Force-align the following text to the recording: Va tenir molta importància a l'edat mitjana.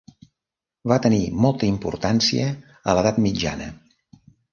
Va 0.91 0.95
tenir 1.01 1.19
molta 1.43 1.67
importància 1.71 2.47
a 2.47 2.97
l'edat 3.01 3.21
mitjana. 3.27 3.69